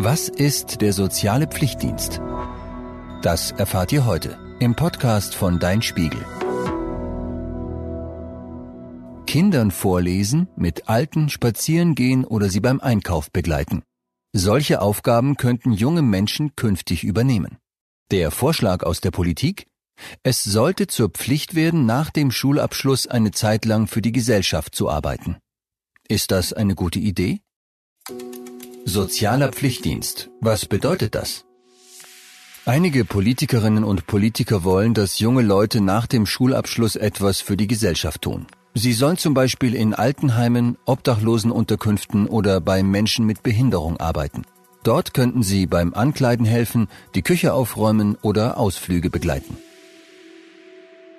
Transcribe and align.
Was 0.00 0.28
ist 0.28 0.80
der 0.80 0.92
soziale 0.92 1.48
Pflichtdienst? 1.48 2.20
Das 3.20 3.50
erfahrt 3.50 3.90
ihr 3.90 4.06
heute 4.06 4.38
im 4.60 4.76
Podcast 4.76 5.34
von 5.34 5.58
Dein 5.58 5.82
Spiegel. 5.82 6.24
Kindern 9.26 9.72
vorlesen, 9.72 10.46
mit 10.54 10.88
Alten 10.88 11.28
spazieren 11.28 11.96
gehen 11.96 12.24
oder 12.24 12.48
sie 12.48 12.60
beim 12.60 12.78
Einkauf 12.78 13.32
begleiten. 13.32 13.82
Solche 14.32 14.82
Aufgaben 14.82 15.36
könnten 15.36 15.72
junge 15.72 16.02
Menschen 16.02 16.54
künftig 16.54 17.02
übernehmen. 17.02 17.58
Der 18.12 18.30
Vorschlag 18.30 18.84
aus 18.84 19.00
der 19.00 19.10
Politik? 19.10 19.66
Es 20.22 20.44
sollte 20.44 20.86
zur 20.86 21.08
Pflicht 21.08 21.56
werden, 21.56 21.86
nach 21.86 22.10
dem 22.10 22.30
Schulabschluss 22.30 23.08
eine 23.08 23.32
Zeit 23.32 23.64
lang 23.64 23.88
für 23.88 24.00
die 24.00 24.12
Gesellschaft 24.12 24.76
zu 24.76 24.88
arbeiten. 24.88 25.38
Ist 26.06 26.30
das 26.30 26.52
eine 26.52 26.76
gute 26.76 27.00
Idee? 27.00 27.40
Sozialer 28.88 29.50
Pflichtdienst. 29.50 30.30
Was 30.40 30.64
bedeutet 30.64 31.14
das? 31.14 31.44
Einige 32.64 33.04
Politikerinnen 33.04 33.84
und 33.84 34.06
Politiker 34.06 34.64
wollen, 34.64 34.94
dass 34.94 35.18
junge 35.18 35.42
Leute 35.42 35.82
nach 35.82 36.06
dem 36.06 36.24
Schulabschluss 36.24 36.96
etwas 36.96 37.42
für 37.42 37.58
die 37.58 37.66
Gesellschaft 37.66 38.22
tun. 38.22 38.46
Sie 38.72 38.94
sollen 38.94 39.18
zum 39.18 39.34
Beispiel 39.34 39.74
in 39.74 39.92
Altenheimen, 39.92 40.78
Obdachlosenunterkünften 40.86 42.26
oder 42.28 42.62
bei 42.62 42.82
Menschen 42.82 43.26
mit 43.26 43.42
Behinderung 43.42 43.98
arbeiten. 43.98 44.44
Dort 44.84 45.12
könnten 45.12 45.42
sie 45.42 45.66
beim 45.66 45.92
Ankleiden 45.92 46.46
helfen, 46.46 46.88
die 47.14 47.22
Küche 47.22 47.52
aufräumen 47.52 48.16
oder 48.22 48.56
Ausflüge 48.56 49.10
begleiten. 49.10 49.58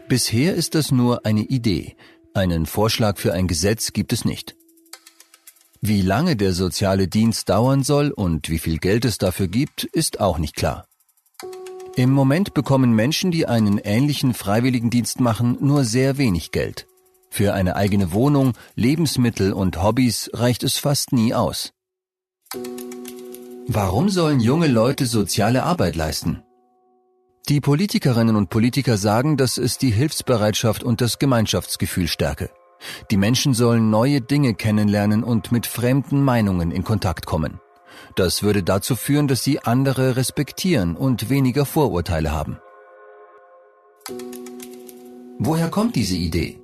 Bisher 0.08 0.56
ist 0.56 0.74
das 0.74 0.92
nur 0.92 1.24
eine 1.24 1.44
Idee. 1.44 1.96
Einen 2.34 2.66
Vorschlag 2.66 3.20
für 3.20 3.34
ein 3.34 3.48
Gesetz 3.48 3.94
gibt 3.94 4.12
es 4.12 4.26
nicht. 4.26 4.56
Wie 5.82 6.02
lange 6.02 6.36
der 6.36 6.54
soziale 6.54 7.08
Dienst 7.08 7.48
dauern 7.48 7.84
soll 7.84 8.12
und 8.12 8.50
wie 8.50 8.60
viel 8.60 8.80
Geld 8.80 9.06
es 9.06 9.18
dafür 9.18 9.48
gibt, 9.48 9.86
ist 9.86 10.20
auch 10.20 10.38
nicht 10.38 10.56
klar. 10.56 10.86
Im 11.96 12.12
Moment 12.12 12.54
bekommen 12.54 12.94
Menschen, 12.94 13.32
die 13.32 13.46
einen 13.46 13.78
ähnlichen 13.78 14.34
Freiwilligendienst 14.34 15.22
machen, 15.22 15.58
nur 15.62 15.86
sehr 15.86 16.18
wenig 16.18 16.52
Geld. 16.52 16.86
Für 17.30 17.54
eine 17.54 17.76
eigene 17.76 18.12
Wohnung, 18.12 18.54
Lebensmittel 18.76 19.54
und 19.54 19.82
Hobbys 19.82 20.30
reicht 20.34 20.64
es 20.64 20.78
fast 20.78 21.14
nie 21.14 21.34
aus. 21.34 21.72
Warum 23.68 24.10
sollen 24.10 24.40
junge 24.40 24.68
Leute 24.68 25.06
soziale 25.06 25.64
Arbeit 25.64 25.96
leisten? 25.96 26.44
Die 27.48 27.62
Politikerinnen 27.62 28.36
und 28.36 28.50
Politiker 28.50 28.98
sagen, 28.98 29.38
dass 29.38 29.58
es 29.58 29.78
die 29.78 29.92
Hilfsbereitschaft 29.92 30.84
und 30.84 31.02
das 31.02 31.20
Gemeinschaftsgefühl 31.20 32.08
stärke. 32.08 32.50
Die 33.12 33.18
Menschen 33.18 33.54
sollen 33.54 33.90
neue 33.90 34.22
Dinge 34.22 34.54
kennenlernen 34.54 35.24
und 35.24 35.52
mit 35.52 35.66
fremden 35.66 36.24
Meinungen 36.24 36.72
in 36.72 36.84
Kontakt 36.84 37.26
kommen. 37.26 37.60
Das 38.16 38.44
würde 38.44 38.64
dazu 38.64 38.96
führen, 38.96 39.28
dass 39.28 39.44
sie 39.44 39.60
andere 39.60 40.16
respektieren 40.16 40.96
und 40.96 41.30
weniger 41.30 41.66
Vorurteile 41.66 42.32
haben. 42.32 42.60
Woher 45.38 45.70
kommt 45.70 45.96
diese 45.96 46.16
Idee? 46.16 46.60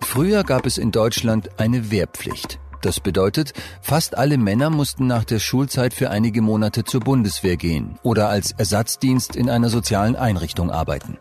Früher 0.00 0.44
gab 0.44 0.64
es 0.64 0.78
in 0.78 0.90
Deutschland 0.90 1.60
eine 1.60 1.90
Wehrpflicht. 1.90 2.58
Das 2.80 3.00
bedeutet, 3.00 3.52
fast 3.82 4.16
alle 4.16 4.38
Männer 4.38 4.70
mussten 4.70 5.06
nach 5.06 5.24
der 5.24 5.40
Schulzeit 5.40 5.92
für 5.92 6.10
einige 6.10 6.42
Monate 6.42 6.84
zur 6.84 7.00
Bundeswehr 7.00 7.56
gehen 7.56 7.98
oder 8.02 8.28
als 8.28 8.52
Ersatzdienst 8.52 9.36
in 9.36 9.50
einer 9.50 9.68
sozialen 9.68 10.16
Einrichtung 10.16 10.70
arbeiten. 10.70 11.18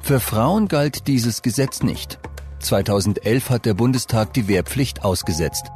Für 0.00 0.18
Frauen 0.18 0.66
galt 0.66 1.06
dieses 1.06 1.42
Gesetz 1.42 1.82
nicht. 1.82 2.18
2011 2.62 3.50
hat 3.50 3.66
der 3.66 3.74
Bundestag 3.74 4.32
die 4.32 4.48
Wehrpflicht 4.48 5.04
ausgesetzt. 5.04 5.66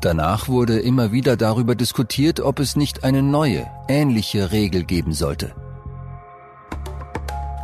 Danach 0.00 0.48
wurde 0.48 0.78
immer 0.78 1.12
wieder 1.12 1.36
darüber 1.36 1.74
diskutiert, 1.74 2.40
ob 2.40 2.58
es 2.58 2.74
nicht 2.76 3.04
eine 3.04 3.22
neue, 3.22 3.66
ähnliche 3.88 4.50
Regel 4.50 4.84
geben 4.84 5.12
sollte. 5.12 5.54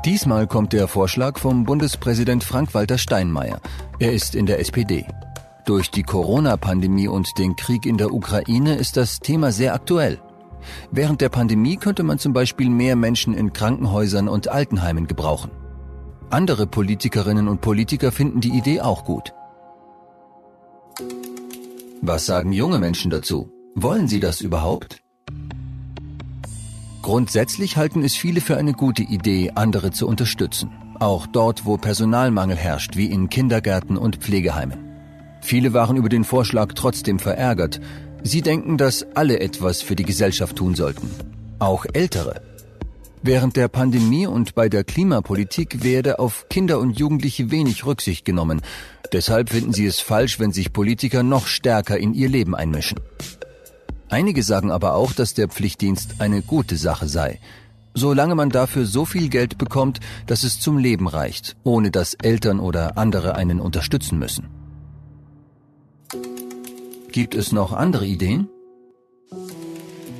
Diesmal 0.05 0.47
kommt 0.47 0.73
der 0.73 0.87
Vorschlag 0.87 1.39
vom 1.39 1.65
Bundespräsident 1.65 2.45
Frank-Walter 2.45 2.99
Steinmeier. 2.99 3.61
Er 3.99 4.13
ist 4.13 4.35
in 4.35 4.47
der 4.47 4.61
SPD. 4.61 5.07
Durch 5.65 5.91
die 5.91 6.05
Corona-Pandemie 6.05 7.09
und 7.09 7.39
den 7.39 7.57
Krieg 7.57 7.87
in 7.87 7.99
der 7.99 8.13
Ukraine 8.13 8.77
ist 8.77 8.97
das 8.97 9.19
Thema 9.19 9.51
sehr 9.51 9.75
aktuell. 9.75 10.21
Während 10.93 11.21
der 11.21 11.29
Pandemie 11.29 11.77
könnte 11.77 12.03
man 12.03 12.19
zum 12.19 12.33
Beispiel 12.33 12.71
mehr 12.71 12.95
Menschen 12.95 13.35
in 13.35 13.53
Krankenhäusern 13.53 14.29
und 14.29 14.49
Altenheimen 14.49 15.07
gebrauchen. 15.09 15.51
Andere 16.31 16.67
Politikerinnen 16.67 17.47
und 17.47 17.61
Politiker 17.61 18.11
finden 18.11 18.41
die 18.41 18.51
Idee 18.51 18.81
auch 18.81 19.05
gut. 19.05 19.33
Was 22.03 22.27
sagen 22.27 22.53
junge 22.53 22.81
Menschen 22.81 23.13
dazu? 23.13 23.53
Wollen 23.77 24.09
sie 24.09 24.19
das 24.19 24.41
überhaupt? 24.41 25.03
Grundsätzlich 27.03 27.77
halten 27.77 28.03
es 28.03 28.17
viele 28.17 28.41
für 28.41 28.57
eine 28.57 28.73
gute 28.73 29.05
Idee, 29.05 29.53
andere 29.55 29.93
zu 29.93 30.09
unterstützen. 30.09 30.73
Auch 30.99 31.29
dort, 31.29 31.65
wo 31.65 31.77
Personalmangel 31.77 32.57
herrscht, 32.57 32.97
wie 32.97 33.07
in 33.07 33.29
Kindergärten 33.29 33.97
und 33.97 34.17
Pflegeheimen. 34.17 34.79
Viele 35.43 35.75
waren 35.75 35.97
über 35.97 36.09
den 36.09 36.25
Vorschlag 36.25 36.73
trotzdem 36.75 37.21
verärgert. 37.21 37.81
Sie 38.25 38.43
denken, 38.43 38.79
dass 38.79 39.07
alle 39.15 39.39
etwas 39.39 39.81
für 39.81 39.95
die 39.95 40.05
Gesellschaft 40.05 40.57
tun 40.57 40.75
sollten. 40.75 41.09
Auch 41.61 41.87
Ältere. 41.93 42.56
Während 43.27 43.57
der 43.57 43.67
Pandemie 43.67 44.29
und 44.29 44.55
bei 44.55 44.69
der 44.69 44.85
Klimapolitik 44.85 45.83
werde 45.83 46.21
auf 46.21 46.47
Kinder 46.49 46.79
und 46.79 46.97
Jugendliche 46.97 47.51
wenig 47.51 47.85
Rücksicht 47.85 48.25
genommen. 48.25 48.63
Deshalb 49.13 49.51
finden 49.51 49.73
sie 49.73 49.85
es 49.85 49.99
falsch, 49.99 50.39
wenn 50.39 50.53
sich 50.53 50.73
Politiker 50.73 51.25
noch 51.25 51.49
stärker 51.49 51.99
in 51.99 52.15
ihr 52.15 52.29
Leben 52.29 52.55
einmischen. 52.55 53.01
Einige 54.09 54.45
sagen 54.45 54.71
aber 54.71 54.95
auch, 54.95 55.13
dass 55.13 55.35
der 55.35 55.49
Pflichtdienst 55.49 56.21
eine 56.21 56.41
gute 56.41 56.77
Sache 56.77 57.09
sei, 57.09 57.41
solange 57.95 58.37
man 58.37 58.51
dafür 58.51 58.87
so 58.87 59.05
viel 59.05 59.29
Geld 59.29 59.59
bekommt, 59.59 59.99
dass 60.29 60.45
es 60.45 60.61
zum 60.61 60.79
Leben 60.79 61.09
reicht, 61.09 61.57
ohne 61.65 61.91
dass 61.91 62.15
Eltern 62.15 62.61
oder 62.61 62.97
andere 62.97 63.35
einen 63.35 63.59
unterstützen 63.59 64.21
müssen. 64.21 64.47
Gibt 67.11 67.35
es 67.35 67.51
noch 67.51 67.73
andere 67.73 68.07
Ideen? 68.07 68.49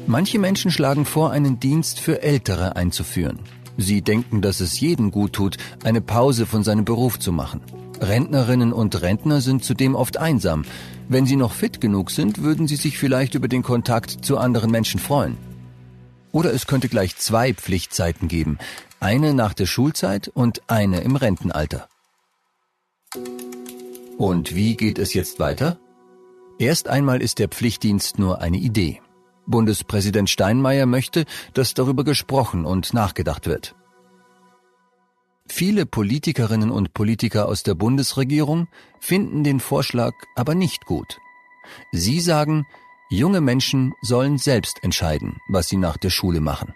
Manche 0.09 0.39
Menschen 0.39 0.71
schlagen 0.71 1.05
vor, 1.05 1.33
einen 1.33 1.59
Dienst 1.59 1.99
für 1.99 2.23
Ältere 2.23 2.77
einzuführen. 2.77 3.41
Sie 3.77 4.03
denken, 4.03 4.41
dass 4.41 4.61
es 4.61 4.79
jedem 4.79 5.11
gut 5.11 5.33
tut, 5.33 5.57
eine 5.83 6.01
Pause 6.01 6.47
von 6.47 6.63
seinem 6.63 6.85
Beruf 6.85 7.19
zu 7.19 7.33
machen. 7.33 7.61
Rentnerinnen 8.01 8.73
und 8.73 9.01
Rentner 9.03 9.41
sind 9.41 9.65
zudem 9.65 9.97
oft 9.97 10.17
einsam. 10.17 10.65
Wenn 11.09 11.27
sie 11.27 11.37
noch 11.37 11.53
fit 11.53 11.81
genug 11.81 12.11
sind, 12.11 12.43
würden 12.43 12.69
sie 12.69 12.77
sich 12.77 12.99
vielleicht 12.99 13.35
über 13.35 13.49
den 13.49 13.63
Kontakt 13.63 14.25
zu 14.25 14.39
anderen 14.39 14.71
Menschen 14.71 15.01
freuen. 15.01 15.37
Oder 16.31 16.53
es 16.55 16.67
könnte 16.67 16.89
gleich 16.89 17.17
zwei 17.17 17.53
Pflichtzeiten 17.53 18.29
geben. 18.29 18.59
Eine 19.01 19.35
nach 19.35 19.55
der 19.55 19.67
Schulzeit 19.67 20.29
und 20.29 20.63
eine 20.69 21.01
im 21.01 21.17
Rentenalter. 21.17 21.89
Und 24.19 24.55
wie 24.55 24.77
geht 24.77 24.99
es 24.99 25.15
jetzt 25.15 25.41
weiter? 25.41 25.79
Erst 26.59 26.89
einmal 26.89 27.21
ist 27.21 27.39
der 27.39 27.49
Pflichtdienst 27.49 28.19
nur 28.19 28.41
eine 28.41 28.59
Idee. 28.59 29.01
Bundespräsident 29.47 30.31
Steinmeier 30.31 30.87
möchte, 30.87 31.25
dass 31.55 31.75
darüber 31.75 32.05
gesprochen 32.05 32.65
und 32.65 32.93
nachgedacht 32.95 33.47
wird. 33.47 33.75
Viele 35.49 35.87
Politikerinnen 35.87 36.71
und 36.71 36.93
Politiker 36.93 37.47
aus 37.49 37.63
der 37.63 37.75
Bundesregierung 37.75 38.69
finden 39.01 39.45
den 39.45 39.61
Vorschlag 39.61 40.13
aber 40.35 40.55
nicht 40.55 40.87
gut. 40.87 41.19
Sie 41.93 42.21
sagen, 42.21 42.67
junge 43.11 43.41
Menschen 43.41 43.95
sollen 44.03 44.39
selbst 44.39 44.83
entscheiden, 44.83 45.39
was 45.49 45.69
sie 45.69 45.77
nach 45.77 45.97
der 45.97 46.11
Schule 46.11 46.41
machen. 46.41 46.75